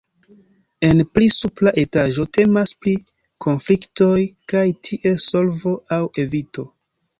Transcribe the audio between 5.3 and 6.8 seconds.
solvo aŭ evito.